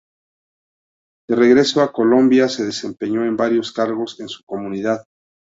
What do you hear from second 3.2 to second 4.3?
en varios cargos en